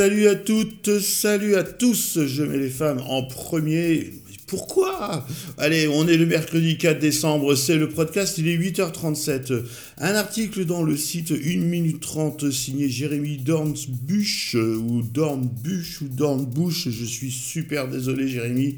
Salut 0.00 0.28
à 0.28 0.34
toutes, 0.34 0.98
salut 1.00 1.56
à 1.56 1.62
tous, 1.62 2.24
je 2.24 2.42
mets 2.42 2.56
les 2.56 2.70
femmes 2.70 3.02
en 3.06 3.22
premier. 3.22 4.14
Pourquoi? 4.50 5.24
Allez, 5.58 5.86
on 5.86 6.08
est 6.08 6.16
le 6.16 6.26
mercredi 6.26 6.76
4 6.76 6.98
décembre, 6.98 7.54
c'est 7.54 7.76
le 7.76 7.88
podcast, 7.88 8.36
il 8.36 8.48
est 8.48 8.58
8h37. 8.58 9.62
Un 9.98 10.14
article 10.16 10.64
dans 10.64 10.82
le 10.82 10.96
site 10.96 11.30
1 11.30 11.60
minute 11.60 12.00
30 12.00 12.50
signé 12.50 12.88
Jérémy 12.88 13.36
Dornbusch, 13.36 14.56
ou 14.56 15.02
Dornbusch, 15.02 16.02
ou 16.02 16.08
Dornbusch, 16.08 16.88
je 16.88 17.04
suis 17.04 17.30
super 17.30 17.86
désolé 17.86 18.26
Jérémy. 18.26 18.74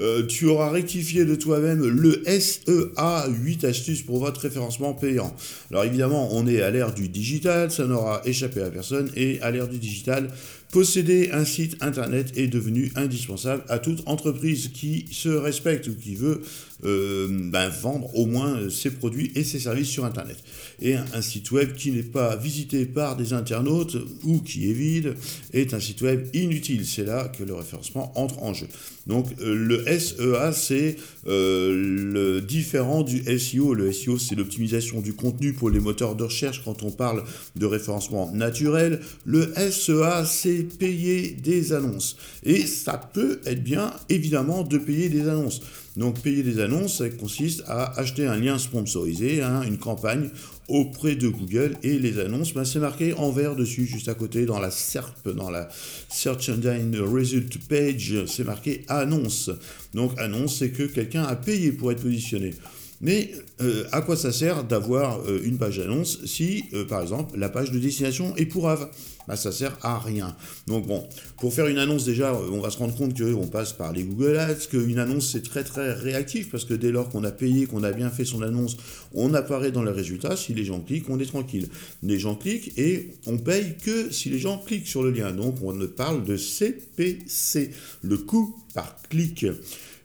Euh, 0.00 0.24
tu 0.24 0.46
auras 0.46 0.70
rectifié 0.70 1.24
de 1.24 1.34
toi-même 1.34 1.84
le 1.84 2.22
SEA 2.24 3.26
8 3.42 3.64
astuces 3.64 4.02
pour 4.02 4.20
votre 4.20 4.40
référencement 4.40 4.94
payant. 4.94 5.34
Alors 5.72 5.82
évidemment, 5.82 6.28
on 6.30 6.46
est 6.46 6.62
à 6.62 6.70
l'ère 6.70 6.94
du 6.94 7.08
digital, 7.08 7.72
ça 7.72 7.86
n'aura 7.86 8.22
échappé 8.24 8.62
à 8.62 8.70
personne, 8.70 9.10
et 9.16 9.40
à 9.40 9.50
l'ère 9.50 9.66
du 9.66 9.78
digital, 9.78 10.28
posséder 10.70 11.30
un 11.32 11.44
site 11.44 11.82
internet 11.82 12.36
est 12.36 12.46
devenu 12.46 12.92
indispensable 12.94 13.64
à 13.68 13.78
toute 13.78 14.06
entreprise 14.06 14.68
qui 14.68 15.06
se 15.10 15.28
respecte 15.28 15.88
ou 15.88 15.94
qui 15.94 16.14
veut 16.14 16.42
ben, 16.82 17.68
vendre 17.68 18.14
au 18.14 18.26
moins 18.26 18.70
ses 18.70 18.90
produits 18.90 19.32
et 19.34 19.44
ses 19.44 19.58
services 19.58 19.88
sur 19.88 20.04
internet. 20.04 20.36
Et 20.80 20.94
un, 20.94 21.22
site 21.22 21.50
web 21.50 21.74
qui 21.74 21.90
n'est 21.90 22.02
pas 22.02 22.36
visité 22.36 22.86
par 22.86 23.16
des 23.16 23.32
internautes 23.32 23.96
ou 24.24 24.40
qui 24.40 24.70
est 24.70 24.72
vide 24.72 25.14
est 25.52 25.74
un 25.74 25.80
site 25.80 26.02
web 26.02 26.28
inutile. 26.34 26.86
C'est 26.86 27.04
là 27.04 27.28
que 27.28 27.42
le 27.42 27.54
référencement 27.54 28.12
entre 28.18 28.42
en 28.42 28.54
jeu. 28.54 28.68
Donc 29.08 29.26
euh, 29.40 29.54
le 29.54 29.84
SEA, 29.98 30.52
c'est 30.52 30.96
euh, 31.26 31.74
le 31.74 32.40
différent 32.40 33.02
du 33.02 33.24
SEO. 33.38 33.74
Le 33.74 33.92
SEO, 33.92 34.18
c'est 34.18 34.34
l'optimisation 34.34 35.00
du 35.00 35.14
contenu 35.14 35.54
pour 35.54 35.70
les 35.70 35.80
moteurs 35.80 36.14
de 36.14 36.24
recherche 36.24 36.62
quand 36.64 36.82
on 36.82 36.90
parle 36.90 37.24
de 37.56 37.66
référencement 37.66 38.30
naturel. 38.32 39.00
Le 39.24 39.52
SEA, 39.70 40.24
c'est 40.26 40.62
payer 40.78 41.30
des 41.30 41.72
annonces. 41.72 42.16
Et 42.44 42.66
ça 42.66 42.98
peut 43.12 43.40
être 43.46 43.64
bien, 43.64 43.92
évidemment, 44.08 44.62
de 44.62 44.78
payer 44.78 45.08
des 45.08 45.26
annonces. 45.28 45.62
Donc 45.98 46.22
payer 46.22 46.44
des 46.44 46.60
annonces, 46.60 46.98
ça 46.98 47.08
consiste 47.10 47.64
à 47.66 47.98
acheter 47.98 48.24
un 48.24 48.36
lien 48.36 48.56
sponsorisé, 48.56 49.42
hein, 49.42 49.62
une 49.62 49.78
campagne 49.78 50.30
auprès 50.68 51.16
de 51.16 51.26
Google 51.26 51.76
et 51.82 51.98
les 51.98 52.20
annonces, 52.20 52.54
ben, 52.54 52.64
c'est 52.64 52.78
marqué 52.78 53.14
en 53.14 53.32
vert 53.32 53.56
dessus, 53.56 53.84
juste 53.84 54.08
à 54.08 54.14
côté, 54.14 54.46
dans 54.46 54.60
la 54.60 54.70
SERP, 54.70 55.28
dans 55.30 55.50
la 55.50 55.68
Search 56.08 56.50
Engine 56.50 56.96
Result 57.00 57.58
Page, 57.68 58.14
c'est 58.26 58.44
marqué 58.44 58.84
annonce. 58.86 59.50
Donc 59.92 60.16
annonce, 60.20 60.58
c'est 60.60 60.70
que 60.70 60.84
quelqu'un 60.84 61.24
a 61.24 61.34
payé 61.34 61.72
pour 61.72 61.90
être 61.90 62.02
positionné. 62.02 62.54
Mais 63.00 63.32
euh, 63.60 63.84
à 63.90 64.00
quoi 64.00 64.16
ça 64.16 64.30
sert 64.30 64.62
d'avoir 64.62 65.20
euh, 65.26 65.40
une 65.44 65.58
page 65.58 65.78
d'annonce 65.78 66.24
si, 66.26 66.64
euh, 66.74 66.84
par 66.84 67.02
exemple, 67.02 67.36
la 67.36 67.48
page 67.48 67.72
de 67.72 67.78
destination 67.78 68.36
est 68.36 68.46
pour 68.46 68.68
Ave 68.68 68.88
bah, 69.28 69.36
Ça 69.36 69.52
sert 69.52 69.76
à 69.82 69.98
rien. 69.98 70.34
Donc 70.66 70.86
bon, 70.86 71.06
pour 71.38 71.54
faire 71.54 71.68
une 71.68 71.78
annonce 71.78 72.04
déjà, 72.04 72.34
on 72.34 72.60
va 72.60 72.70
se 72.70 72.78
rendre 72.78 72.96
compte 72.96 73.16
qu'on 73.16 73.46
passe 73.46 73.72
par 73.72 73.92
les 73.92 74.02
Google 74.02 74.36
Ads, 74.38 74.66
qu'une 74.70 74.98
annonce 74.98 75.30
c'est 75.30 75.42
très 75.42 75.62
très 75.62 75.92
réactif 75.92 76.50
parce 76.50 76.64
que 76.64 76.74
dès 76.74 76.90
lors 76.90 77.08
qu'on 77.08 77.24
a 77.24 77.30
payé, 77.30 77.66
qu'on 77.66 77.84
a 77.84 77.92
bien 77.92 78.10
fait 78.10 78.24
son 78.24 78.42
annonce, 78.42 78.76
on 79.14 79.34
apparaît 79.34 79.70
dans 79.70 79.84
les 79.84 79.92
résultats. 79.92 80.36
Si 80.36 80.54
les 80.54 80.64
gens 80.64 80.80
cliquent, 80.80 81.08
on 81.10 81.20
est 81.20 81.26
tranquille. 81.26 81.68
Les 82.02 82.18
gens 82.18 82.34
cliquent 82.34 82.72
et 82.76 83.10
on 83.26 83.38
paye 83.38 83.74
que 83.84 84.10
si 84.10 84.30
les 84.30 84.38
gens 84.38 84.58
cliquent 84.58 84.88
sur 84.88 85.02
le 85.02 85.10
lien. 85.10 85.32
Donc 85.32 85.56
on 85.62 85.72
ne 85.72 85.86
parle 85.86 86.24
de 86.24 86.36
CPC, 86.36 87.70
le 88.02 88.18
coût 88.18 88.56
par 88.74 88.96
clic. 89.08 89.46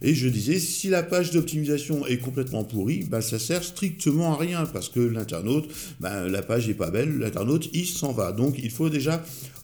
Et 0.06 0.14
je 0.14 0.28
disais, 0.28 0.60
si 0.60 0.90
la 0.90 1.02
page 1.02 1.32
d'optimisation 1.32 2.06
est 2.06 2.18
complètement 2.18 2.66
pourrie, 2.66 3.06
bah, 3.10 3.22
ça 3.22 3.40
sert 3.40 3.64
strictement 3.64 4.34
à 4.34 4.38
rien 4.38 4.66
parce 4.66 4.90
que 4.90 5.00
l'internaute, 5.00 5.70
bah, 6.02 6.28
la 6.28 6.42
page 6.42 6.68
n'est 6.68 6.74
pas 6.74 6.92
belle, 6.92 7.18
l'internaute, 7.20 7.70
il 7.74 7.86
s'en 7.86 8.12
va. 8.12 8.34
Donc 8.34 8.56
il 8.62 8.70
faut 8.70 8.90
déjà 8.90 9.13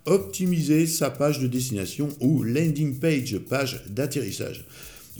optimiser 0.05 0.87
sa 0.87 1.09
page 1.09 1.39
de 1.39 1.47
destination 1.47 2.09
ou 2.19 2.43
landing 2.43 2.97
page, 2.99 3.37
page 3.37 3.81
d'atterrissage. 3.87 4.65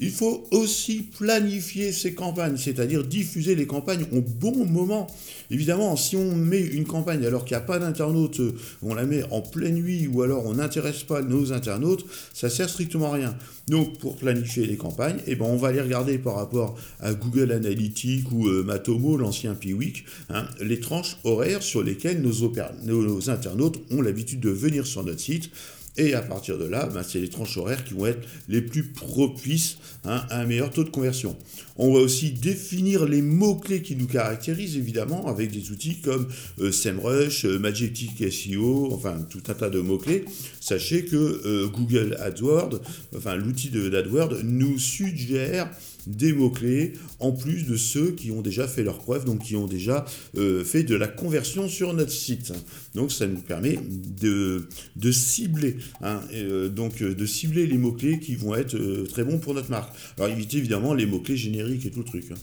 Il 0.02 0.12
faut 0.12 0.48
aussi 0.52 1.02
planifier 1.02 1.92
ses 1.92 2.14
campagnes, 2.14 2.56
c'est-à-dire 2.58 3.04
diffuser 3.04 3.56
les 3.56 3.68
campagnes 3.68 4.06
au 4.14 4.22
bon 4.22 4.66
moment. 4.66 5.08
Évidemment, 5.52 5.96
si 5.98 6.16
on 6.16 6.36
met 6.36 6.62
une 6.62 6.86
campagne 6.86 7.26
alors 7.26 7.44
qu'il 7.44 7.58
n'y 7.58 7.64
a 7.64 7.66
pas 7.66 7.80
d'internautes, 7.80 8.40
on 8.82 8.94
la 8.94 9.06
met 9.06 9.24
en 9.32 9.42
pleine 9.42 9.76
nuit 9.76 10.08
ou 10.08 10.22
alors 10.22 10.46
on 10.46 10.54
n'intéresse 10.54 11.04
pas 11.04 11.22
nos 11.22 11.52
internautes, 11.52 12.06
ça 12.34 12.50
sert 12.50 12.70
strictement 12.70 13.12
à 13.12 13.16
rien. 13.16 13.36
Donc 13.68 13.98
pour 13.98 14.16
planifier 14.16 14.66
les 14.66 14.78
campagnes, 14.78 15.18
eh 15.28 15.36
ben, 15.36 15.46
on 15.46 15.58
va 15.58 15.72
les 15.72 15.82
regarder 15.82 16.18
par 16.18 16.36
rapport 16.36 16.78
à 17.00 17.14
Google 17.14 17.52
Analytics 17.52 18.32
ou 18.32 18.48
euh, 18.48 18.64
Matomo, 18.64 19.18
l'ancien 19.18 19.54
Piwik, 19.54 20.06
hein, 20.30 20.46
les 20.62 20.80
tranches 20.80 21.18
horaires 21.24 21.62
sur 21.62 21.84
lesquelles 21.84 22.22
nos 22.22 23.30
internautes 23.30 23.80
ont 23.92 24.02
l'habitude 24.02 24.40
de 24.40 24.50
venir 24.50 24.88
sur 24.88 25.04
notre 25.04 25.20
site. 25.20 25.52
Et 26.00 26.14
à 26.14 26.22
partir 26.22 26.58
de 26.58 26.64
là, 26.64 26.86
ben, 26.88 27.04
c'est 27.04 27.20
les 27.20 27.28
tranches 27.28 27.58
horaires 27.58 27.84
qui 27.84 27.94
vont 27.94 28.06
être 28.06 28.26
les 28.48 28.62
plus 28.62 28.84
propices 28.84 29.78
hein, 30.06 30.24
à 30.30 30.40
un 30.40 30.46
meilleur 30.46 30.72
taux 30.72 30.86
de 30.86 30.90
conversion. 30.90 31.36
On 31.76 31.94
va 31.94 32.00
aussi 32.00 32.32
définir 32.32 33.06
les 33.06 33.22
mots-clés 33.22 33.82
qui 33.82 33.98
nous 33.98 34.08
caractérisent, 34.08 34.78
évidemment, 34.78 35.28
avec 35.28 35.52
des 35.52 35.72
outils 35.72 35.98
comme 35.98 36.30
euh, 36.62 36.72
SEMrush, 36.72 37.44
euh, 37.44 38.32
SEO, 38.32 38.94
enfin 38.94 39.18
tout 39.30 39.44
un 39.50 39.54
tas 39.54 39.70
de 39.70 39.82
mots-clés. 39.82 40.24
Sachez 40.62 41.04
que 41.04 41.18
euh, 41.18 41.68
Google 41.68 42.16
AdWords, 42.22 42.80
enfin 43.18 43.36
l'outil 43.36 43.68
d'AdWords, 43.68 44.36
nous 44.46 44.80
suggère 44.80 45.70
des 46.10 46.34
mots-clés, 46.34 46.94
en 47.20 47.32
plus 47.32 47.66
de 47.66 47.78
ceux 47.78 48.12
qui 48.12 48.32
ont 48.32 48.42
déjà 48.42 48.68
fait 48.68 48.84
leur 48.84 48.98
preuve, 49.00 49.26
donc 49.26 49.44
qui 49.44 49.56
ont 49.56 49.68
déjà 49.68 50.06
euh, 50.38 50.64
fait 50.64 50.84
de 50.84 50.96
la 50.96 51.08
conversion 51.08 51.70
sur 51.70 51.94
notre 51.94 52.12
site. 52.12 52.52
Donc 52.96 53.12
ça 53.12 53.28
nous 53.28 53.40
permet 53.40 53.80
de, 54.20 54.68
cibler, 55.12 55.78
hein, 56.02 56.22
euh, 56.34 56.70
donc 56.70 57.02
euh, 57.02 57.14
de 57.14 57.26
cibler 57.26 57.68
les 57.68 57.78
mots-clés 57.78 58.20
qui 58.20 58.36
vont 58.36 58.56
être 58.56 58.78
très 59.08 59.24
bons 59.24 59.38
pour 59.38 59.54
notre 59.54 59.70
marque. 59.70 59.94
Alors 60.18 60.30
évitez 60.32 60.58
évidemment 60.58 60.94
les 60.94 61.06
mots-clés 61.06 61.38
génériques 61.38 61.86
et 61.86 61.92
tout 61.92 62.00
le 62.00 62.06
truc. 62.06 62.26
Hein. 62.32 62.38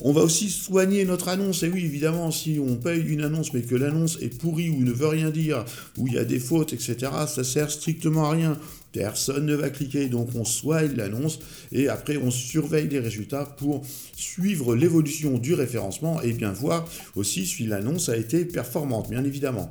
On 0.00 0.12
va 0.12 0.22
aussi 0.22 0.50
soigner 0.50 1.04
notre 1.04 1.28
annonce. 1.28 1.62
Et 1.62 1.68
oui, 1.68 1.84
évidemment, 1.84 2.30
si 2.32 2.58
on 2.60 2.76
paye 2.76 3.00
une 3.00 3.22
annonce, 3.22 3.52
mais 3.52 3.62
que 3.62 3.76
l'annonce 3.76 4.18
est 4.20 4.36
pourrie 4.40 4.68
ou 4.68 4.82
ne 4.82 4.90
veut 4.90 5.06
rien 5.06 5.30
dire, 5.30 5.64
ou 5.96 6.08
il 6.08 6.14
y 6.14 6.18
a 6.18 6.24
des 6.24 6.40
fautes, 6.40 6.72
etc., 6.72 6.96
ça 7.28 7.44
sert 7.44 7.70
strictement 7.70 8.24
à 8.24 8.30
rien. 8.30 8.58
Personne 8.94 9.46
ne 9.46 9.56
va 9.56 9.70
cliquer, 9.70 10.06
donc 10.06 10.28
on 10.36 10.44
soigne 10.44 10.94
l'annonce 10.94 11.40
et 11.72 11.88
après 11.88 12.16
on 12.16 12.30
surveille 12.30 12.88
les 12.88 13.00
résultats 13.00 13.44
pour 13.44 13.84
suivre 14.16 14.76
l'évolution 14.76 15.36
du 15.36 15.52
référencement 15.52 16.22
et 16.22 16.32
bien 16.32 16.52
voir 16.52 16.88
aussi 17.16 17.44
si 17.44 17.66
l'annonce 17.66 18.08
a 18.08 18.16
été 18.16 18.44
performante, 18.44 19.10
bien 19.10 19.24
évidemment. 19.24 19.68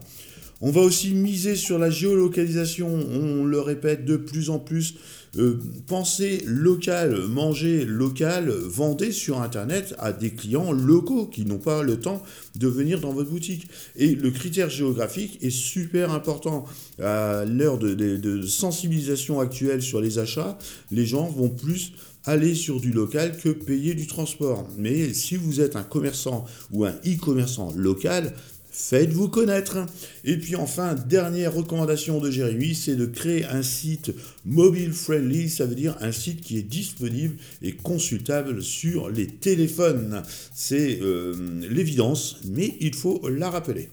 On 0.59 0.71
va 0.71 0.81
aussi 0.81 1.13
miser 1.13 1.55
sur 1.55 1.79
la 1.79 1.89
géolocalisation, 1.89 2.87
on 2.89 3.45
le 3.45 3.61
répète 3.61 4.03
de 4.03 4.17
plus 4.17 4.49
en 4.49 4.59
plus. 4.59 4.95
Euh, 5.37 5.59
pensez 5.87 6.43
local, 6.45 7.27
manger 7.27 7.85
local, 7.85 8.49
vendez 8.49 9.11
sur 9.11 9.41
Internet 9.41 9.95
à 9.97 10.13
des 10.13 10.31
clients 10.31 10.71
locaux 10.71 11.25
qui 11.25 11.45
n'ont 11.45 11.57
pas 11.57 11.81
le 11.81 11.99
temps 11.99 12.21
de 12.55 12.67
venir 12.67 12.99
dans 12.99 13.13
votre 13.13 13.31
boutique. 13.31 13.67
Et 13.95 14.13
le 14.13 14.29
critère 14.31 14.69
géographique 14.69 15.39
est 15.41 15.49
super 15.49 16.11
important. 16.11 16.65
À 17.01 17.45
l'heure 17.45 17.79
de 17.79 18.41
sensibilisation 18.45 19.39
actuelle 19.39 19.81
sur 19.81 20.01
les 20.01 20.19
achats, 20.19 20.57
les 20.91 21.05
gens 21.05 21.27
vont 21.27 21.49
plus 21.49 21.93
aller 22.25 22.55
sur 22.55 22.79
du 22.79 22.91
local 22.91 23.37
que 23.37 23.49
payer 23.49 23.95
du 23.95 24.07
transport. 24.07 24.67
Mais 24.77 25.13
si 25.13 25.35
vous 25.35 25.61
êtes 25.61 25.75
un 25.75 25.83
commerçant 25.83 26.45
ou 26.71 26.85
un 26.85 26.93
e-commerçant 27.05 27.71
local, 27.75 28.33
faites-vous 28.73 29.29
connaître. 29.29 29.85
Et 30.25 30.35
puis 30.37 30.55
enfin, 30.55 30.95
dernière 30.95 31.53
recommandation 31.53 32.19
de 32.19 32.29
Jérémy, 32.29 32.75
c'est 32.75 32.95
de 32.95 33.05
créer 33.05 33.45
un 33.45 33.61
site 33.61 34.11
mobile 34.45 34.91
friendly, 34.91 35.49
ça 35.49 35.65
veut 35.65 35.75
dire 35.75 35.95
un 36.01 36.11
site 36.11 36.41
qui 36.41 36.57
est 36.57 36.63
disponible 36.63 37.37
et 37.61 37.73
consultable 37.73 38.61
sur 38.61 39.09
les 39.09 39.27
téléphones. 39.27 40.23
C'est 40.53 40.99
euh, 41.01 41.33
l'évidence, 41.69 42.41
mais 42.45 42.75
il 42.81 42.95
faut 42.95 43.21
la 43.29 43.49
rappeler. 43.49 43.89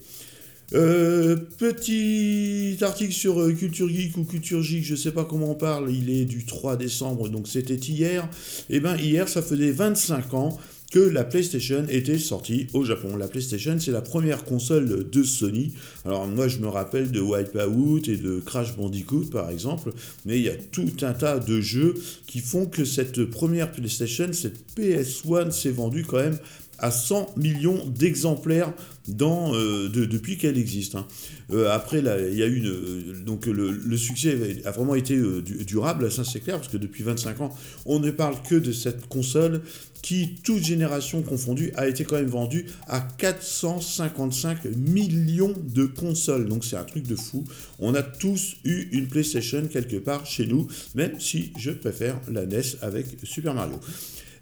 Euh, 0.73 1.35
petit 1.57 2.77
article 2.79 3.11
sur 3.11 3.41
euh, 3.41 3.51
Culture 3.51 3.89
Geek 3.89 4.17
ou 4.17 4.23
Culture 4.23 4.63
Geek, 4.63 4.85
je 4.85 4.93
ne 4.93 4.97
sais 4.97 5.11
pas 5.11 5.25
comment 5.25 5.51
on 5.51 5.55
parle, 5.55 5.91
il 5.91 6.09
est 6.09 6.23
du 6.23 6.45
3 6.45 6.77
décembre, 6.77 7.27
donc 7.27 7.49
c'était 7.49 7.75
hier. 7.75 8.23
Et 8.69 8.77
eh 8.77 8.79
bien 8.79 8.95
hier, 8.95 9.27
ça 9.27 9.41
faisait 9.41 9.71
25 9.71 10.33
ans 10.33 10.57
que 10.91 10.99
la 10.99 11.23
PlayStation 11.23 11.85
était 11.89 12.19
sortie 12.19 12.67
au 12.73 12.83
Japon. 12.83 13.15
La 13.15 13.29
PlayStation, 13.29 13.77
c'est 13.79 13.91
la 13.91 14.01
première 14.01 14.43
console 14.43 15.09
de 15.09 15.23
Sony. 15.23 15.73
Alors 16.05 16.27
moi, 16.27 16.49
je 16.49 16.59
me 16.59 16.67
rappelle 16.67 17.11
de 17.11 17.21
Wipeout 17.21 18.09
et 18.09 18.17
de 18.17 18.39
Crash 18.39 18.75
Bandicoot, 18.75 19.29
par 19.31 19.49
exemple, 19.49 19.93
mais 20.25 20.37
il 20.37 20.43
y 20.43 20.49
a 20.49 20.55
tout 20.71 20.91
un 21.01 21.13
tas 21.13 21.39
de 21.39 21.61
jeux 21.61 21.95
qui 22.27 22.39
font 22.39 22.65
que 22.65 22.83
cette 22.83 23.23
première 23.25 23.71
PlayStation, 23.71 24.27
cette 24.33 24.59
PS1, 24.77 25.51
s'est 25.51 25.71
vendue 25.71 26.03
quand 26.03 26.17
même 26.17 26.37
à 26.79 26.91
100 26.91 27.37
millions 27.37 27.85
d'exemplaires 27.85 28.73
dans, 29.07 29.53
euh, 29.55 29.89
depuis 29.89 30.37
qu'elle 30.37 30.57
existe. 30.57 30.95
Hein. 30.95 31.07
Euh, 31.51 31.69
après, 31.71 31.99
il 31.99 32.37
y 32.37 32.43
a 32.43 32.47
une, 32.47 32.67
euh, 32.67 33.23
donc 33.25 33.45
le, 33.45 33.97
succès 33.97 34.61
a 34.65 34.71
vraiment 34.71 34.95
été 34.95 35.19
durable, 35.65 36.11
ça 36.11 36.23
c'est 36.23 36.39
clair, 36.39 36.57
parce 36.57 36.69
que 36.69 36.77
depuis 36.77 37.03
25 37.03 37.41
ans, 37.41 37.55
on 37.85 37.99
ne 37.99 38.11
parle 38.11 38.35
que 38.47 38.55
de 38.55 38.71
cette 38.71 39.07
console 39.07 39.61
qui, 40.01 40.39
toute 40.43 40.63
génération 40.63 41.21
confondue, 41.21 41.71
a 41.75 41.87
été 41.87 42.03
quand 42.03 42.15
même 42.15 42.25
vendue 42.25 42.65
à 42.87 43.01
455 43.01 44.65
millions 44.75 45.53
de 45.61 45.85
consoles. 45.85 46.47
Donc 46.47 46.65
c'est 46.65 46.77
un 46.77 46.83
truc 46.83 47.05
de 47.05 47.15
fou. 47.15 47.45
On 47.79 47.93
a 47.93 48.01
tous 48.01 48.55
eu 48.63 48.87
une 48.91 49.07
PlayStation 49.07 49.67
quelque 49.67 49.97
part 49.97 50.25
chez 50.25 50.47
nous, 50.47 50.67
même 50.95 51.19
si 51.19 51.53
je 51.57 51.71
préfère 51.71 52.19
la 52.31 52.45
NES 52.45 52.61
avec 52.81 53.05
Super 53.23 53.53
Mario. 53.53 53.79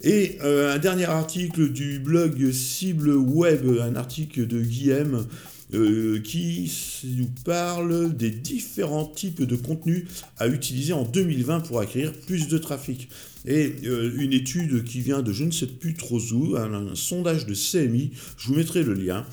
Et 0.02 0.38
euh, 0.42 0.74
un 0.74 0.78
dernier 0.78 1.04
article 1.04 1.68
du 1.68 1.98
blog 1.98 2.52
Cible 2.52 3.10
Web, 3.10 3.66
un 3.82 3.96
article 3.96 4.46
de 4.46 4.60
Guillaume 4.60 5.26
euh, 5.74 6.20
qui 6.20 6.72
nous 7.18 7.28
parle 7.44 8.16
des 8.16 8.30
différents 8.30 9.04
types 9.04 9.42
de 9.42 9.56
contenus 9.56 10.06
à 10.38 10.48
utiliser 10.48 10.94
en 10.94 11.04
2020 11.04 11.60
pour 11.60 11.80
acquérir 11.80 12.12
plus 12.26 12.48
de 12.48 12.56
trafic. 12.56 13.10
Et 13.46 13.74
euh, 13.84 14.12
une 14.18 14.32
étude 14.32 14.84
qui 14.84 15.00
vient 15.00 15.22
de 15.22 15.32
je 15.32 15.44
ne 15.44 15.50
sais 15.50 15.66
plus 15.66 15.94
trop 15.94 16.20
où, 16.32 16.56
un, 16.56 16.94
sondage 16.94 17.46
de 17.46 17.54
CMI, 17.54 18.10
je 18.36 18.48
vous 18.48 18.54
mettrai 18.54 18.82
le 18.82 18.94
lien. 18.94 19.24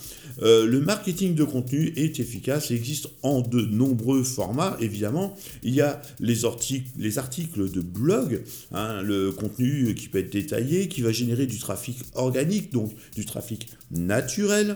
Euh, 0.41 0.65
le 0.65 0.79
marketing 0.79 1.35
de 1.35 1.43
contenu 1.43 1.93
est 1.95 2.19
efficace 2.19 2.71
et 2.71 2.75
existe 2.75 3.09
en 3.23 3.41
de 3.41 3.61
nombreux 3.61 4.23
formats, 4.23 4.77
évidemment. 4.79 5.35
Il 5.63 5.73
y 5.73 5.81
a 5.81 6.01
les, 6.19 6.45
articles, 6.45 6.87
les 6.97 7.17
articles 7.17 7.69
de 7.69 7.81
blog, 7.81 8.43
hein, 8.73 9.01
le 9.01 9.31
contenu 9.31 9.93
qui 9.95 10.07
peut 10.07 10.19
être 10.19 10.31
détaillé, 10.31 10.87
qui 10.87 11.01
va 11.01 11.11
générer 11.11 11.45
du 11.45 11.57
trafic 11.57 11.97
organique, 12.13 12.71
donc 12.71 12.93
du 13.15 13.25
trafic 13.25 13.67
naturel 13.91 14.75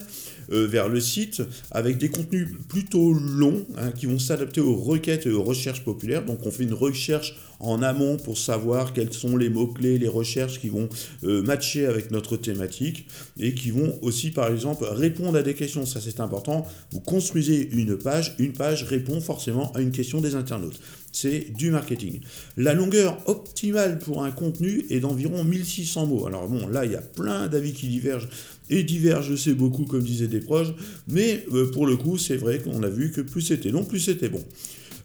euh, 0.52 0.68
vers 0.68 0.90
le 0.90 1.00
site, 1.00 1.42
avec 1.72 1.98
des 1.98 2.10
contenus 2.10 2.50
plutôt 2.68 3.14
longs, 3.14 3.66
hein, 3.78 3.92
qui 3.92 4.06
vont 4.06 4.20
s'adapter 4.20 4.62
aux 4.62 4.76
requêtes 4.76 5.26
et 5.26 5.32
aux 5.32 5.44
recherches 5.44 5.84
populaires. 5.84 6.26
Donc 6.26 6.46
on 6.46 6.52
fait 6.52 6.64
une 6.64 6.74
recherche 6.74 7.36
en 7.62 7.82
amont 7.82 8.18
pour 8.18 8.38
savoir 8.38 8.94
quels 8.94 9.14
sont 9.14 9.38
les 9.38 9.50
mots-clés, 9.50 9.98
les 9.98 10.08
recherches 10.08 10.60
qui 10.60 10.70
vont 10.70 10.90
euh, 11.24 11.42
matcher 11.44 11.86
avec 11.86 12.12
notre 12.12 12.38
thématique 12.38 13.08
et 13.40 13.54
qui 13.54 13.72
vont 13.72 13.98
aussi, 14.02 14.32
par 14.32 14.52
exemple, 14.52 14.86
répondre 14.86 15.38
à 15.38 15.44
des 15.44 15.54
questions. 15.54 15.86
Ça, 15.86 16.02
c'est 16.02 16.20
important. 16.20 16.66
Vous 16.92 17.00
construisez 17.00 17.70
une 17.72 17.98
page, 17.98 18.36
une 18.40 18.54
page 18.54 18.84
répond 18.84 19.22
forcément 19.22 19.72
à 19.74 19.82
une 19.82 19.92
question 19.92 20.22
des 20.22 20.36
internautes. 20.36 20.80
C'est 21.14 21.52
du 21.56 21.72
marketing. 21.72 22.22
La 22.58 22.74
longueur 22.74 23.18
optimale 23.26 24.00
pour 24.00 24.24
un 24.24 24.32
contenu 24.32 24.86
est 24.90 25.02
d'environ 25.02 25.44
1600 25.44 26.08
mots. 26.08 26.26
Alors 26.26 26.48
bon, 26.48 26.68
là, 26.68 26.86
il 26.86 26.94
y 26.94 26.96
a 26.96 27.02
plein 27.02 27.48
d'avis 27.48 27.74
qui 27.74 27.88
divergent 27.88 28.30
et 28.70 28.84
divergent, 28.84 29.36
c'est 29.36 29.54
beaucoup, 29.54 29.84
comme 29.84 30.02
disaient 30.02 30.28
des 30.28 30.40
proches, 30.40 30.74
mais 31.08 31.46
euh, 31.54 31.70
pour 31.72 31.86
le 31.86 31.98
coup, 31.98 32.18
c'est 32.18 32.38
vrai 32.38 32.60
qu'on 32.60 32.82
a 32.84 32.90
vu 32.90 33.12
que 33.12 33.20
plus 33.20 33.42
c'était 33.42 33.70
long, 33.70 33.84
plus 33.84 34.00
c'était 34.00 34.30
bon. 34.30 34.44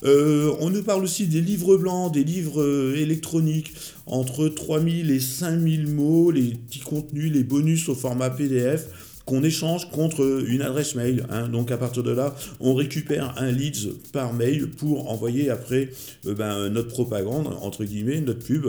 Euh, 0.04 0.54
on 0.60 0.70
nous 0.70 0.82
parle 0.82 1.04
aussi 1.04 1.26
des 1.26 1.40
livres 1.40 1.76
blancs, 1.76 2.12
des 2.12 2.24
livres 2.24 2.62
euh, 2.62 2.96
électroniques, 2.96 3.72
entre 4.06 4.48
3000 4.48 5.10
et 5.10 5.20
5000 5.20 5.86
mots, 5.88 6.30
les 6.30 6.54
petits 6.54 6.80
contenus, 6.80 7.32
les 7.32 7.44
bonus 7.44 7.88
au 7.88 7.94
format 7.94 8.30
PDF 8.30 8.86
qu'on 9.26 9.42
échange 9.42 9.90
contre 9.90 10.44
une 10.46 10.62
adresse 10.62 10.94
mail. 10.94 11.26
Hein. 11.30 11.48
Donc 11.48 11.70
à 11.70 11.76
partir 11.76 12.02
de 12.02 12.12
là, 12.12 12.34
on 12.60 12.74
récupère 12.74 13.34
un 13.36 13.50
leads 13.50 13.90
par 14.12 14.32
mail 14.32 14.68
pour 14.70 15.10
envoyer 15.10 15.50
après 15.50 15.90
euh, 16.26 16.34
ben, 16.34 16.68
notre 16.68 16.88
propagande, 16.88 17.48
entre 17.60 17.84
guillemets, 17.84 18.20
notre 18.20 18.44
pub. 18.44 18.66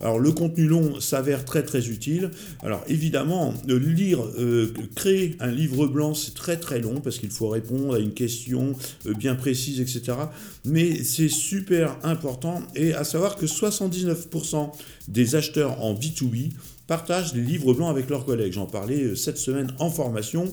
Alors 0.00 0.18
le 0.18 0.32
contenu 0.32 0.66
long 0.66 1.00
s'avère 1.00 1.44
très 1.44 1.62
très 1.62 1.88
utile. 1.88 2.30
Alors 2.62 2.84
évidemment, 2.88 3.54
lire, 3.66 4.20
euh, 4.38 4.72
créer 4.94 5.36
un 5.40 5.50
livre 5.50 5.86
blanc, 5.86 6.14
c'est 6.14 6.34
très 6.34 6.58
très 6.58 6.80
long 6.80 7.00
parce 7.00 7.18
qu'il 7.18 7.30
faut 7.30 7.48
répondre 7.48 7.94
à 7.94 7.98
une 7.98 8.12
question 8.12 8.74
euh, 9.06 9.14
bien 9.14 9.34
précise, 9.34 9.80
etc. 9.80 10.18
Mais 10.64 11.02
c'est 11.02 11.30
super 11.30 11.96
important 12.02 12.62
et 12.74 12.92
à 12.92 13.04
savoir 13.04 13.36
que 13.36 13.46
79% 13.46 14.70
des 15.08 15.34
acheteurs 15.34 15.82
en 15.82 15.94
B2B 15.94 16.50
partagent 16.86 17.32
des 17.32 17.40
livres 17.40 17.72
blancs 17.74 17.90
avec 17.90 18.10
leurs 18.10 18.24
collègues. 18.24 18.52
J'en 18.52 18.66
parlais 18.66 19.02
euh, 19.02 19.14
cette 19.14 19.38
semaine 19.38 19.72
en 19.78 19.90
formation. 19.90 20.52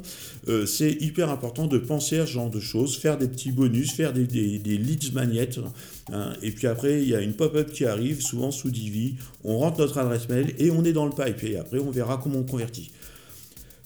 c'est 0.66 0.92
hyper 0.92 1.30
important 1.30 1.68
de 1.68 1.78
penser 1.78 2.20
à 2.20 2.26
ce 2.26 2.32
genre 2.32 2.50
de 2.50 2.60
choses, 2.60 2.98
faire 2.98 3.18
des 3.18 3.28
petits 3.28 3.52
bonus, 3.52 3.92
faire 3.92 4.14
des, 4.14 4.26
leads 4.26 5.12
magnettes. 5.14 5.60
Hein. 6.12 6.34
et 6.42 6.52
puis 6.52 6.68
après, 6.68 7.02
il 7.02 7.10
y 7.10 7.16
a 7.16 7.22
une 7.22 7.34
pop-up 7.34 7.72
qui 7.72 7.86
arrive, 7.86 8.22
souvent 8.22 8.52
sous 8.52 8.72
Divi. 8.72 9.16
On 9.44 9.60
rentre 9.60 9.80
notre 9.80 9.98
adresse 10.00 10.28
mail 10.30 10.54
et 10.58 10.72
on 10.72 10.84
est 10.84 10.94
dans 10.94 11.06
le 11.06 11.12
pipe. 11.12 11.44
Et 11.44 11.58
après, 11.58 11.80
on 11.80 11.92
verra 11.92 12.20
comment 12.22 12.40
on 12.40 12.44
convertit. 12.44 12.92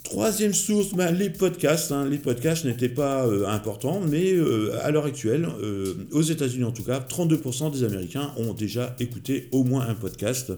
Troisième 0.05 0.53
source, 0.53 0.93
ben, 0.93 1.11
les 1.11 1.31
podcasts. 1.31 1.91
Hein. 1.91 2.07
Les 2.07 2.19
podcasts 2.19 2.63
n'étaient 2.63 2.89
pas 2.89 3.25
euh, 3.25 3.47
importants, 3.47 3.99
mais 4.07 4.33
euh, 4.33 4.71
à 4.83 4.91
l'heure 4.91 5.05
actuelle, 5.05 5.47
euh, 5.63 5.95
aux 6.11 6.21
États-Unis 6.21 6.63
en 6.63 6.71
tout 6.71 6.83
cas, 6.83 6.99
32% 6.99 7.71
des 7.71 7.83
Américains 7.83 8.31
ont 8.37 8.53
déjà 8.53 8.95
écouté 8.99 9.49
au 9.51 9.63
moins 9.63 9.87
un 9.87 9.95
podcast. 9.95 10.53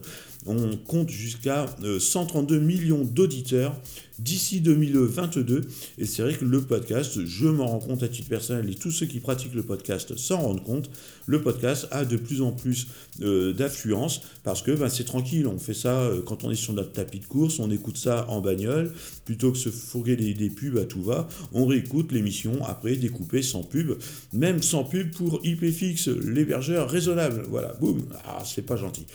On 0.48 0.78
compte 0.78 1.10
jusqu'à 1.10 1.66
132 2.00 2.60
millions 2.60 3.04
d'auditeurs 3.04 3.76
d'ici 4.20 4.62
2022. 4.62 5.68
Et 5.98 6.06
c'est 6.06 6.22
vrai 6.22 6.34
que 6.34 6.46
le 6.46 6.62
podcast, 6.62 7.26
je 7.26 7.48
m'en 7.48 7.68
rends 7.68 7.80
compte 7.80 8.04
à 8.04 8.08
titre 8.08 8.30
personnel 8.30 8.70
et 8.70 8.76
tous 8.76 8.92
ceux 8.92 9.06
qui 9.06 9.20
pratiquent 9.20 9.54
le 9.54 9.64
podcast 9.64 10.18
s'en 10.18 10.38
rendent 10.38 10.64
compte, 10.64 10.90
le 11.26 11.42
podcast 11.42 11.88
a 11.92 12.06
de 12.06 12.18
plus 12.18 12.42
en 12.42 12.52
plus 12.52 12.88
euh, 13.22 13.54
d'affluence 13.54 14.22
parce 14.44 14.62
que 14.62 14.72
ben, 14.72 14.90
c'est 14.90 15.04
tranquille, 15.04 15.48
on 15.48 15.60
fait 15.60 15.74
ça 15.74 16.02
euh, 16.02 16.22
quand 16.22 16.44
on 16.44 16.52
est 16.52 16.56
sur 16.56 16.74
notre 16.74 16.94
tapis 16.94 17.20
de 17.20 17.26
course, 17.26 17.60
on 17.60 17.70
écoute 17.70 17.98
ça 17.98 18.26
en 18.30 18.42
bagnole, 18.42 18.92
plutôt 19.26 19.52
que 19.52 19.58
se 19.58 19.70
fourguer 19.70 20.16
des, 20.16 20.50
pubs 20.50 20.78
à 20.78 20.86
tout 20.86 21.04
va, 21.04 21.28
on 21.54 21.66
réécoute 21.66 22.12
l'émission 22.12 22.64
après 22.66 22.96
découpée 22.96 23.42
sans 23.42 23.64
pub, 23.64 23.94
même 24.34 24.62
sans 24.64 24.84
pub 24.84 25.12
pour 25.12 25.42
IPFix, 25.44 26.08
l'hébergeur 26.08 26.90
raisonnable. 26.90 27.44
Voilà, 27.50 27.74
boum, 27.80 28.06
ah, 28.26 28.44
c'est 28.46 28.66
pas 28.66 28.78
gentil. 28.78 29.06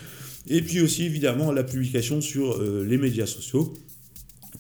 Et 0.49 0.63
puis 0.63 0.81
aussi 0.81 1.05
évidemment 1.05 1.53
la 1.53 1.65
publication 1.65 2.21
sur 2.21 2.61
euh, 2.61 2.85
les 2.89 2.99
médias 2.99 3.27
sociaux 3.27 3.75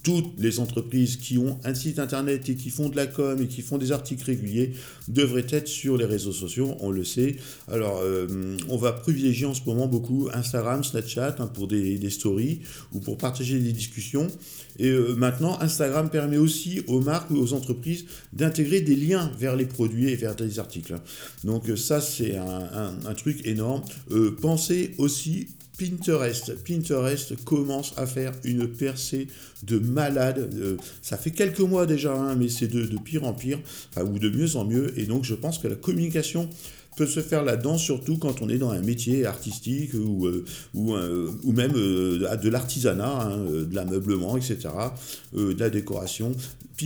toutes 0.02 0.32
les 0.38 0.58
entreprises 0.58 1.16
qui 1.16 1.38
ont 1.38 1.58
un 1.64 1.74
site 1.74 1.98
internet 1.98 2.48
et 2.48 2.56
qui 2.56 2.70
font 2.70 2.88
de 2.88 2.96
la 2.96 3.06
com 3.06 3.40
et 3.40 3.46
qui 3.46 3.62
font 3.62 3.78
des 3.78 3.92
articles 3.92 4.24
réguliers 4.24 4.72
devraient 5.08 5.46
être 5.50 5.68
sur 5.68 5.96
les 5.96 6.04
réseaux 6.04 6.32
sociaux, 6.32 6.76
on 6.80 6.90
le 6.90 7.04
sait. 7.04 7.36
Alors, 7.68 8.00
euh, 8.02 8.56
on 8.68 8.76
va 8.76 8.92
privilégier 8.92 9.46
en 9.46 9.54
ce 9.54 9.62
moment 9.64 9.86
beaucoup 9.86 10.28
Instagram, 10.32 10.82
Snapchat 10.82 11.36
hein, 11.38 11.46
pour 11.46 11.68
des, 11.68 12.10
stories 12.10 12.60
ou 12.92 13.00
pour 13.00 13.16
partager 13.16 13.58
des 13.60 13.72
discussions. 13.72 14.26
Et 14.78 14.88
euh, 14.88 15.14
maintenant, 15.14 15.60
Instagram 15.60 16.10
permet 16.10 16.36
aussi 16.38 16.82
aux 16.88 17.00
marques 17.00 17.30
ou 17.30 17.36
aux 17.36 17.52
entreprises 17.52 18.06
d'intégrer 18.32 18.80
des 18.80 18.96
liens 18.96 19.30
vers 19.38 19.54
les 19.54 19.66
produits 19.66 20.08
et 20.08 20.16
vers 20.16 20.34
des 20.34 20.58
articles. 20.58 20.96
Donc 21.44 21.70
ça, 21.76 22.00
c'est 22.00 22.36
un, 22.36 23.14
truc 23.14 23.46
énorme. 23.46 23.82
Pensez 24.40 24.94
aussi 24.98 25.48
Pinterest. 26.64 27.44
Commence 27.44 27.94
à 27.96 28.06
faire 28.06 28.32
une 28.44 28.68
percée 28.68 29.28
de 29.62 29.78
malade. 29.78 30.50
Euh, 30.54 30.76
ça 31.02 31.16
fait 31.16 31.30
quelques 31.30 31.60
mois 31.60 31.86
déjà, 31.86 32.14
hein, 32.14 32.34
mais 32.36 32.48
c'est 32.48 32.68
de, 32.68 32.86
pire 32.98 33.24
en 33.24 33.32
pire, 33.32 33.58
ou 33.96 34.18
de 34.18 34.28
mieux 34.28 34.56
en 34.56 34.64
mieux. 34.64 34.98
Et 34.98 35.04
donc, 35.04 35.24
je 35.24 35.34
pense 35.34 35.58
que 35.58 35.68
la 35.68 35.76
communication 35.76 36.48
peut 36.96 37.06
se 37.06 37.20
faire 37.20 37.42
là-dedans, 37.42 37.78
surtout 37.78 38.18
quand 38.18 38.42
on 38.42 38.50
est 38.50 38.58
dans 38.58 38.70
un 38.70 38.82
métier 38.82 39.24
artistique 39.24 39.94
ou, 39.94 40.26
euh, 40.26 40.44
euh, 40.76 41.30
même 41.44 41.72
de 41.72 42.48
l'artisanat, 42.48 43.22
hein, 43.22 43.38
de 43.38 43.74
l'ameublement, 43.74 44.36
etc., 44.36 44.68
de 45.32 45.58
la 45.58 45.70
décoration. 45.70 46.32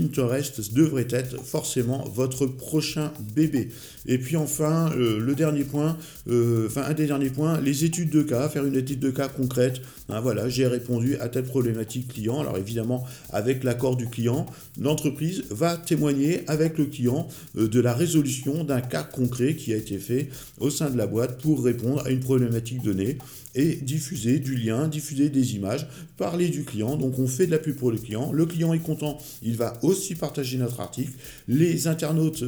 Pinterest 0.02 0.72
devrait 0.72 1.08
être 1.10 1.42
forcément 1.42 2.04
votre 2.08 2.46
prochain 2.46 3.12
bébé. 3.34 3.68
Et 4.06 4.18
puis 4.18 4.36
enfin, 4.36 4.92
euh, 4.96 5.18
le 5.18 5.34
dernier 5.34 5.64
point, 5.64 5.96
euh, 6.28 6.66
enfin 6.66 6.82
un 6.82 6.94
des 6.94 7.06
derniers 7.06 7.30
points, 7.30 7.60
les 7.60 7.84
études 7.84 8.10
de 8.10 8.22
cas, 8.22 8.48
faire 8.48 8.64
une 8.64 8.76
étude 8.76 9.00
de 9.00 9.10
cas 9.10 9.28
concrète. 9.28 9.80
Hein, 10.08 10.20
voilà, 10.20 10.48
j'ai 10.48 10.66
répondu 10.66 11.16
à 11.16 11.28
telle 11.28 11.44
problématique 11.44 12.08
client. 12.08 12.40
Alors 12.40 12.56
évidemment, 12.56 13.04
avec 13.30 13.64
l'accord 13.64 13.96
du 13.96 14.06
client, 14.06 14.46
l'entreprise 14.80 15.44
va 15.50 15.76
témoigner 15.76 16.42
avec 16.46 16.78
le 16.78 16.86
client 16.86 17.28
euh, 17.56 17.68
de 17.68 17.80
la 17.80 17.94
résolution 17.94 18.64
d'un 18.64 18.80
cas 18.80 19.02
concret 19.02 19.56
qui 19.56 19.72
a 19.72 19.76
été 19.76 19.98
fait 19.98 20.28
au 20.60 20.70
sein 20.70 20.90
de 20.90 20.96
la 20.96 21.06
boîte 21.06 21.40
pour 21.40 21.64
répondre 21.64 22.02
à 22.06 22.10
une 22.10 22.20
problématique 22.20 22.82
donnée 22.82 23.18
et 23.56 23.76
diffuser 23.76 24.38
du 24.38 24.54
lien, 24.54 24.86
diffuser 24.86 25.30
des 25.30 25.56
images, 25.56 25.88
parler 26.16 26.48
du 26.48 26.64
client. 26.64 26.96
Donc 26.96 27.18
on 27.18 27.26
fait 27.26 27.46
de 27.46 27.50
la 27.50 27.58
pub 27.58 27.74
pour 27.74 27.90
le 27.90 27.96
client. 27.96 28.30
Le 28.32 28.46
client 28.46 28.72
est 28.74 28.80
content, 28.80 29.18
il 29.42 29.56
va 29.56 29.78
aussi 29.86 30.14
partager 30.14 30.58
notre 30.58 30.80
article. 30.80 31.12
Les 31.48 31.86
internautes 31.86 32.44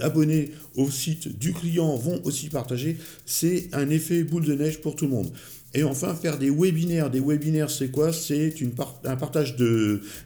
abonnés 0.00 0.52
au 0.76 0.90
site 0.90 1.38
du 1.38 1.52
client 1.52 1.96
vont 1.96 2.20
aussi 2.24 2.48
partager. 2.48 2.96
C'est 3.24 3.68
un 3.72 3.88
effet 3.90 4.22
boule 4.22 4.44
de 4.44 4.54
neige 4.54 4.80
pour 4.80 4.96
tout 4.96 5.06
le 5.06 5.10
monde. 5.10 5.30
Et 5.74 5.82
enfin, 5.82 6.14
faire 6.14 6.38
des 6.38 6.50
webinaires. 6.50 7.10
Des 7.10 7.20
webinaires, 7.20 7.70
c'est 7.70 7.90
quoi? 7.90 8.12
C'est 8.12 8.54
un 9.04 9.16
partage 9.16 9.56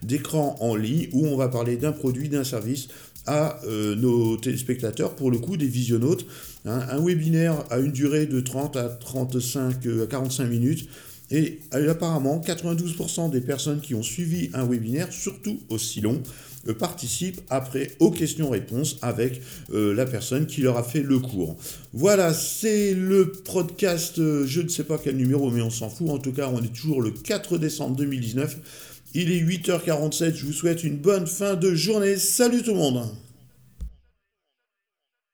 d'écran 0.03 0.57
en 0.61 0.77
ligne 0.77 1.09
où 1.13 1.27
on 1.27 1.37
va 1.37 1.49
parler 1.49 1.77
d'un 1.77 1.93
produit, 1.93 2.29
d'un 2.29 2.45
service 2.45 2.89
à 3.27 3.61
euh, 3.65 3.95
nos 3.97 4.37
téléspectateurs, 4.37 5.15
pour 5.15 5.31
le 5.31 5.39
coup, 5.39 5.57
des 5.57 5.67
visionnautes. 5.67 6.25
Hein. 6.67 6.81
un 6.91 7.05
webinaire 7.05 7.65
a 7.71 7.79
une 7.79 7.93
durée 7.93 8.27
de 8.27 8.41
30 8.41 8.77
à 8.77 8.89
35, 8.89 9.75
à 10.03 10.07
45 10.07 10.45
minutes 10.45 10.89
Et 11.31 11.61
apparemment, 11.73 12.41
92% 12.45 13.31
des 13.31 13.41
personnes 13.41 13.81
qui 13.81 13.95
ont 13.95 14.03
suivi 14.03 14.51
un 14.53 14.67
webinaire, 14.67 15.13
surtout 15.13 15.61
aussi 15.69 16.01
long, 16.01 16.21
euh, 16.69 16.75
participent 16.75 17.41
après 17.49 17.93
aux 18.01 18.11
questions-réponses 18.11 18.99
avec 19.01 19.41
euh, 19.73 19.95
la 19.95 20.07
personne 20.07 20.47
qui 20.47 20.61
leur 20.61 20.77
a 20.77 20.83
fait 20.83 21.03
le 21.03 21.19
cours. 21.19 21.57
Voilà, 21.93 22.35
c'est 22.35 22.95
le 22.95 23.33
podcast, 23.33 24.19
euh, 24.19 24.45
je 24.47 24.61
ne 24.61 24.69
sais 24.69 24.85
pas 24.85 24.99
quel 24.99 25.17
numéro, 25.17 25.51
mais 25.51 25.63
on 25.63 25.71
s'en 25.71 25.89
fout. 25.89 26.11
En 26.11 26.19
tout 26.19 26.33
cas, 26.33 26.51
on 26.53 26.63
est 26.63 26.75
toujours 26.75 27.01
le 27.01 27.13
4 27.13 27.59
décembre 27.59 27.97
2019. 27.97 28.59
Il 29.15 29.31
est 29.31 29.41
8h47, 29.41 30.35
je 30.35 30.47
vous 30.47 30.53
souhaite 30.53 30.85
une 30.85 30.97
bonne 30.97 31.27
fin 31.27 31.55
de 31.55 31.75
journée. 31.75 32.17
Salut 32.17 32.63
tout 32.63 32.73
le 32.73 32.79
monde 32.79 33.09